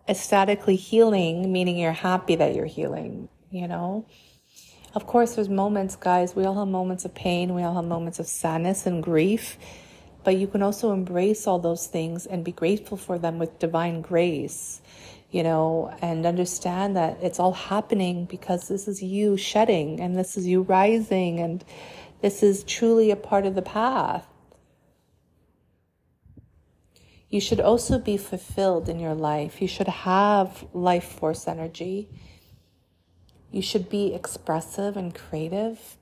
ecstatically 0.09 0.75
healing, 0.75 1.51
meaning 1.51 1.77
you're 1.77 1.93
happy 1.93 2.35
that 2.35 2.53
you're 2.53 2.65
healing, 2.65 3.29
you 3.49 3.67
know? 3.67 4.05
Of 4.93 5.07
course, 5.07 5.35
there's 5.35 5.49
moments, 5.49 5.95
guys, 5.95 6.35
we 6.35 6.45
all 6.45 6.55
have 6.59 6.67
moments 6.67 7.05
of 7.05 7.15
pain, 7.15 7.53
we 7.53 7.63
all 7.63 7.75
have 7.75 7.85
moments 7.85 8.19
of 8.19 8.27
sadness 8.27 8.85
and 8.85 9.01
grief 9.01 9.57
but 10.25 10.37
you 10.37 10.47
can 10.47 10.63
also 10.63 10.91
embrace 10.91 11.45
all 11.45 11.59
those 11.59 11.85
things 11.85 12.25
and 12.25 12.43
be 12.43 12.51
grateful 12.51 12.97
for 12.97 13.19
them 13.19 13.37
with 13.37 13.59
divine 13.59 14.01
grace, 14.01 14.81
you 15.29 15.43
know, 15.43 15.95
and 16.01 16.25
understand 16.25 16.97
that 16.97 17.17
it's 17.21 17.39
all 17.39 17.53
happening 17.53 18.25
because 18.25 18.67
this 18.67 18.87
is 18.87 19.03
you 19.03 19.37
shedding 19.37 20.01
and 20.01 20.17
this 20.17 20.35
is 20.35 20.47
you 20.47 20.63
rising 20.63 21.39
and 21.39 21.63
this 22.21 22.41
is 22.41 22.63
truly 22.63 23.11
a 23.11 23.15
part 23.15 23.45
of 23.45 23.53
the 23.53 23.61
path. 23.61 24.25
You 27.29 27.39
should 27.39 27.59
also 27.59 27.99
be 27.99 28.17
fulfilled 28.17 28.89
in 28.89 28.99
your 28.99 29.13
life. 29.13 29.61
You 29.61 29.67
should 29.67 29.87
have 29.87 30.65
life 30.73 31.05
force 31.05 31.47
energy. 31.47 32.09
You 33.51 33.61
should 33.61 33.89
be 33.89 34.15
expressive 34.15 34.97
and 34.97 35.13
creative 35.13 35.97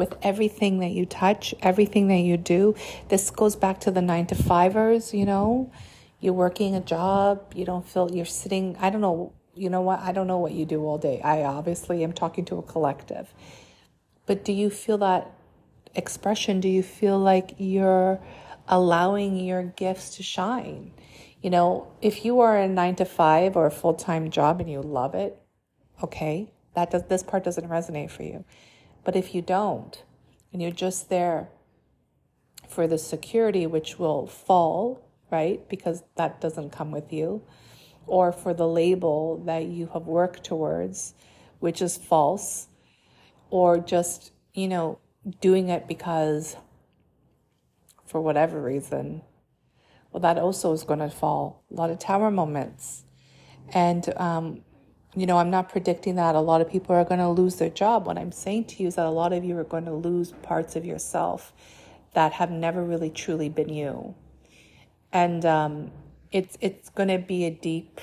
with 0.00 0.16
everything 0.22 0.78
that 0.78 0.92
you 0.92 1.04
touch, 1.04 1.54
everything 1.60 2.08
that 2.08 2.20
you 2.20 2.38
do. 2.38 2.74
This 3.10 3.30
goes 3.30 3.54
back 3.54 3.80
to 3.80 3.90
the 3.90 4.00
nine 4.00 4.26
to 4.28 4.34
fivers, 4.34 5.12
you 5.12 5.26
know, 5.26 5.70
you're 6.20 6.32
working 6.32 6.74
a 6.74 6.80
job, 6.80 7.52
you 7.54 7.66
don't 7.66 7.86
feel 7.86 8.10
you're 8.10 8.24
sitting, 8.24 8.78
I 8.80 8.88
don't 8.88 9.02
know, 9.02 9.34
you 9.54 9.68
know 9.68 9.82
what, 9.82 10.00
I 10.00 10.12
don't 10.12 10.26
know 10.26 10.38
what 10.38 10.52
you 10.52 10.64
do 10.64 10.86
all 10.86 10.96
day. 10.96 11.20
I 11.22 11.42
obviously 11.42 12.02
am 12.02 12.14
talking 12.14 12.46
to 12.46 12.56
a 12.56 12.62
collective. 12.62 13.28
But 14.24 14.42
do 14.42 14.54
you 14.54 14.70
feel 14.70 14.96
that 14.98 15.30
expression? 15.94 16.60
Do 16.60 16.68
you 16.68 16.82
feel 16.82 17.18
like 17.18 17.56
you're 17.58 18.20
allowing 18.68 19.36
your 19.36 19.64
gifts 19.64 20.16
to 20.16 20.22
shine? 20.22 20.92
You 21.42 21.50
know, 21.50 21.92
if 22.00 22.24
you 22.24 22.40
are 22.40 22.56
a 22.56 22.66
nine 22.66 22.96
to 22.96 23.04
five 23.04 23.54
or 23.54 23.66
a 23.66 23.70
full 23.70 23.94
time 23.94 24.30
job 24.30 24.60
and 24.60 24.70
you 24.70 24.80
love 24.80 25.14
it, 25.14 25.38
okay, 26.02 26.50
that 26.74 26.90
does 26.90 27.02
this 27.04 27.22
part 27.22 27.44
doesn't 27.44 27.68
resonate 27.68 28.10
for 28.10 28.22
you. 28.22 28.46
But 29.04 29.16
if 29.16 29.34
you 29.34 29.42
don't, 29.42 30.02
and 30.52 30.60
you're 30.60 30.70
just 30.70 31.08
there 31.08 31.48
for 32.68 32.86
the 32.86 32.98
security, 32.98 33.66
which 33.66 33.98
will 33.98 34.26
fall, 34.26 35.08
right? 35.30 35.68
Because 35.68 36.02
that 36.16 36.40
doesn't 36.40 36.70
come 36.70 36.90
with 36.90 37.12
you, 37.12 37.42
or 38.06 38.32
for 38.32 38.54
the 38.54 38.68
label 38.68 39.42
that 39.46 39.66
you 39.66 39.90
have 39.92 40.06
worked 40.06 40.44
towards, 40.44 41.14
which 41.58 41.80
is 41.80 41.96
false, 41.96 42.68
or 43.50 43.78
just, 43.78 44.32
you 44.54 44.68
know, 44.68 44.98
doing 45.40 45.68
it 45.68 45.86
because 45.86 46.56
for 48.06 48.20
whatever 48.20 48.60
reason, 48.60 49.22
well, 50.12 50.20
that 50.20 50.38
also 50.38 50.72
is 50.72 50.82
going 50.82 50.98
to 50.98 51.08
fall. 51.08 51.62
A 51.70 51.74
lot 51.74 51.90
of 51.90 51.98
tower 51.98 52.30
moments. 52.30 53.04
And 53.72 54.12
um, 54.16 54.62
you 55.16 55.26
know, 55.26 55.38
I'm 55.38 55.50
not 55.50 55.68
predicting 55.68 56.14
that 56.16 56.34
a 56.34 56.40
lot 56.40 56.60
of 56.60 56.70
people 56.70 56.94
are 56.94 57.04
going 57.04 57.20
to 57.20 57.28
lose 57.28 57.56
their 57.56 57.70
job. 57.70 58.06
What 58.06 58.16
I'm 58.16 58.32
saying 58.32 58.66
to 58.66 58.82
you 58.82 58.88
is 58.88 58.94
that 58.94 59.06
a 59.06 59.10
lot 59.10 59.32
of 59.32 59.44
you 59.44 59.58
are 59.58 59.64
going 59.64 59.86
to 59.86 59.92
lose 59.92 60.32
parts 60.42 60.76
of 60.76 60.84
yourself 60.84 61.52
that 62.14 62.32
have 62.32 62.50
never 62.50 62.84
really 62.84 63.10
truly 63.10 63.48
been 63.48 63.68
you. 63.68 64.14
And 65.12 65.44
um, 65.44 65.90
it's 66.30 66.56
it's 66.60 66.88
going 66.90 67.08
to 67.08 67.18
be 67.18 67.44
a 67.44 67.50
deep, 67.50 68.00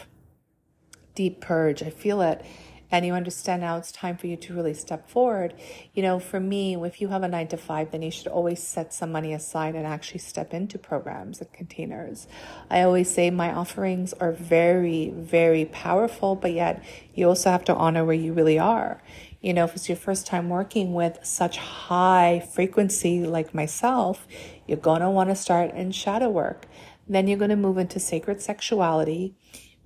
deep 1.16 1.40
purge. 1.40 1.82
I 1.82 1.90
feel 1.90 2.22
it. 2.22 2.46
And 2.92 3.06
you 3.06 3.14
understand 3.14 3.62
now 3.62 3.78
it's 3.78 3.92
time 3.92 4.18
for 4.18 4.28
you 4.28 4.38
to 4.38 4.54
really 4.54 4.74
step 4.74 5.10
forward. 5.10 5.54
You 5.94 6.04
know, 6.04 6.20
for 6.20 6.40
me, 6.40 6.76
if 6.76 7.02
you 7.02 7.10
have 7.10 7.24
a 7.24 7.28
nine 7.28 7.48
to 7.50 7.58
five, 7.58 7.92
then 7.92 8.02
you 8.02 8.12
should 8.12 8.28
always 8.28 8.62
set 8.62 8.94
some 8.94 9.12
money 9.12 9.34
aside 9.34 9.76
and 9.76 9.86
actually 9.86 10.20
step 10.20 10.54
into 10.54 10.78
programs 10.78 11.42
and 11.42 11.52
containers. 11.52 12.28
I 12.70 12.82
always 12.82 13.12
say 13.12 13.30
my 13.30 13.54
offerings 13.54 14.14
are 14.14 14.32
very, 14.32 15.10
very 15.10 15.66
powerful, 15.66 16.36
but 16.36 16.54
yet 16.54 16.84
you 17.14 17.28
also 17.28 17.52
have 17.52 17.66
to 17.66 17.76
honor 17.76 18.06
where 18.06 18.16
you 18.16 18.34
really 18.34 18.60
are. 18.60 19.02
You 19.42 19.54
know, 19.54 19.66
if 19.66 19.76
it's 19.76 19.88
your 19.88 19.98
first 19.98 20.26
time 20.26 20.50
working 20.50 20.94
with 20.94 21.20
such 21.24 21.58
high 21.58 22.48
frequency 22.54 23.26
like 23.26 23.54
myself, 23.54 24.28
you're 24.66 24.78
going 24.78 25.02
to 25.02 25.10
want 25.10 25.30
to 25.30 25.36
start 25.36 25.74
in 25.74 25.92
shadow 25.92 26.30
work. 26.30 26.66
Then 27.08 27.28
you're 27.28 27.38
going 27.38 27.52
to 27.52 27.56
move 27.56 27.78
into 27.78 28.00
sacred 28.00 28.42
sexuality, 28.42 29.36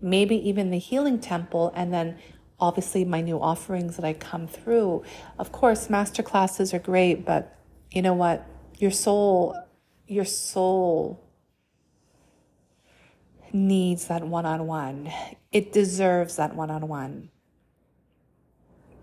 maybe 0.02 0.36
even 0.48 0.72
the 0.72 0.80
healing 0.80 1.20
temple, 1.20 1.72
and 1.76 1.94
then 1.94 2.18
obviously 2.62 3.04
my 3.04 3.22
new 3.22 3.42
offerings 3.42 3.98
that 3.98 4.06
I 4.06 4.14
come 4.14 4.48
through. 4.48 5.04
Of 5.40 5.52
course, 5.52 5.90
master 5.90 6.24
classes 6.24 6.74
are 6.74 6.80
great, 6.80 7.26
but 7.26 7.58
you 7.92 8.02
know 8.02 8.14
what? 8.14 8.46
Your 8.78 8.92
soul, 8.92 9.56
your 10.08 10.26
soul 10.26 11.24
needs 13.52 14.08
that 14.08 14.24
one 14.24 14.46
on 14.46 14.68
one. 14.68 15.12
It 15.52 15.74
deserves 15.74 16.38
that 16.38 16.56
one 16.56 16.70
on 16.70 16.88
one. 16.88 17.30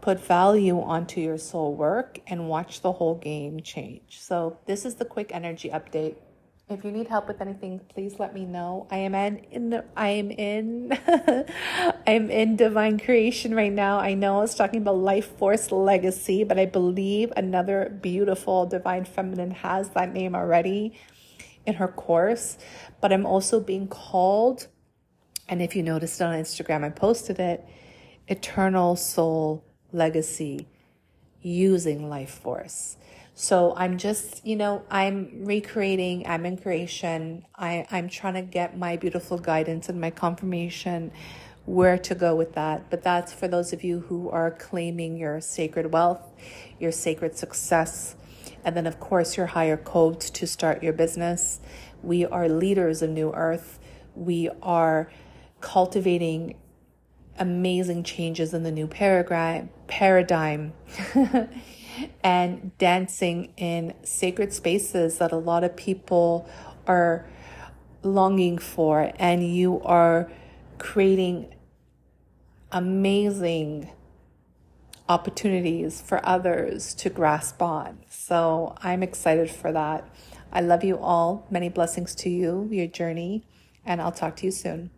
Put 0.01 0.21
value 0.21 0.81
onto 0.81 1.21
your 1.21 1.39
soul 1.39 1.75
work 1.75 2.21
and 2.27 2.49
watch 2.49 2.81
the 2.81 2.93
whole 2.93 3.17
game 3.17 3.61
change. 3.61 4.21
So, 4.21 4.59
this 4.65 4.85
is 4.85 4.95
the 4.95 5.05
quick 5.05 5.31
energy 5.35 5.69
update. 5.69 6.15
If 6.71 6.85
you 6.85 6.93
need 6.93 7.09
help 7.09 7.29
with 7.29 7.41
anything, 7.41 7.81
please 7.95 8.19
let 8.19 8.35
me 8.35 8.45
know. 8.45 8.87
I 8.91 8.99
am 8.99 9.15
in, 9.15 9.39
in 9.51 9.83
I 9.97 10.09
am 10.09 10.31
in 10.31 10.99
I'm 12.07 12.31
in 12.31 12.57
divine 12.57 12.99
creation 12.99 13.55
right 13.55 13.73
now. 13.73 13.99
I 13.99 14.13
know 14.13 14.37
I 14.37 14.41
was 14.43 14.55
talking 14.55 14.83
about 14.83 14.99
life 14.99 15.39
force 15.39 15.73
legacy, 15.73 16.45
but 16.45 16.59
I 16.59 16.67
believe 16.67 17.33
another 17.37 17.99
beautiful 18.03 18.67
divine 18.67 19.07
feminine 19.07 19.53
has 19.53 19.89
that 19.91 20.13
name 20.13 20.35
already 20.35 20.93
in 21.65 21.75
her 21.75 21.89
course. 21.89 22.59
But 23.01 23.15
I'm 23.15 23.25
also 23.25 23.61
being 23.61 23.89
called, 23.89 24.67
and 25.49 25.63
if 25.63 25.75
you 25.75 25.83
noticed 25.83 26.21
on 26.21 26.35
Instagram, 26.35 26.85
I 26.85 26.91
posted 26.91 27.39
it, 27.39 27.65
eternal 28.27 28.95
soul 28.95 29.65
legacy 29.91 30.69
using 31.41 32.11
life 32.11 32.31
force. 32.31 32.99
So 33.41 33.73
I'm 33.77 33.99
just, 33.99 34.45
you 34.45 34.57
know, 34.57 34.83
I'm 34.91 35.45
recreating, 35.45 36.27
I'm 36.27 36.45
in 36.45 36.57
creation. 36.57 37.47
I, 37.55 37.87
I'm 37.89 38.09
trying 38.09 38.35
to 38.35 38.43
get 38.43 38.77
my 38.77 38.97
beautiful 38.97 39.39
guidance 39.39 39.89
and 39.89 40.01
my 40.01 40.11
confirmation 40.11 41.13
where 41.65 41.99
to 41.99 42.17
go 42.17 42.35
with 42.35 42.55
that. 42.55 42.91
But 42.91 43.05
that's 43.05 43.33
for 43.33 43.47
those 43.47 43.73
of 43.73 43.85
you 43.85 44.01
who 44.01 44.29
are 44.29 44.51
claiming 44.51 45.17
your 45.17 45.41
sacred 45.41 45.93
wealth, 45.93 46.21
your 46.81 46.91
sacred 46.91 47.37
success, 47.37 48.17
and 48.65 48.77
then, 48.77 48.89
of 48.89 48.99
course, 48.99 49.37
your 49.37 49.47
higher 49.47 49.77
codes 49.77 50.31
to 50.31 50.45
start 50.45 50.83
your 50.83 50.93
business. 50.93 51.61
We 52.03 52.27
are 52.27 52.49
leaders 52.49 53.03
of 53.03 53.11
New 53.11 53.33
Earth. 53.33 53.79
We 54.17 54.51
are 54.63 55.13
cultivating 55.61 56.57
amazing 57.39 58.03
changes 58.03 58.53
in 58.53 58.65
the 58.65 58.73
new 58.73 58.89
paradigm. 58.89 59.71
paradigm. 59.87 60.73
and 62.23 62.77
dancing 62.79 63.53
in 63.57 63.95
sacred 64.03 64.53
spaces 64.53 65.19
that 65.19 65.33
a 65.33 65.37
lot 65.37 65.65
of 65.65 65.77
people 65.77 66.49
are 66.87 67.27
longing 68.03 68.59
for, 68.59 69.13
and 69.19 69.47
you 69.55 69.81
are 69.83 70.31
creating 70.79 71.55
amazing 72.71 73.91
opportunities 75.09 76.01
for 76.01 76.21
others 76.27 76.95
to 76.95 77.09
grasp 77.09 77.63
on. 77.63 77.99
So 78.11 78.77
I'm 78.83 79.03
excited 79.03 79.51
for 79.51 79.73
that. 79.73 80.09
I 80.53 80.61
love 80.61 80.85
you 80.85 80.99
all. 80.99 81.47
Many 81.51 81.69
blessings 81.69 82.15
to 82.17 82.31
you, 82.31 82.69
your 82.71 82.87
journey, 82.87 83.45
and 83.85 84.01
I'll 84.01 84.13
talk 84.13 84.37
to 84.37 84.47
you 84.47 84.53
soon. 84.53 84.91